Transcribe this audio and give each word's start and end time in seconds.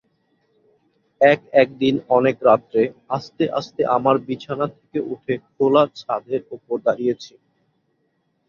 এক-একদিন 1.21 1.95
অনেক 2.09 2.35
রাত্রে 2.47 2.81
আস্তে 3.09 3.43
আস্তে 3.59 3.81
আমার 3.97 4.15
বিছানা 4.27 4.67
থেকে 4.75 4.99
উঠে 5.11 5.33
খোলা 5.47 5.83
ছাদের 5.99 6.41
উপর 6.55 6.75
দাঁড়িয়েছি। 6.85 7.33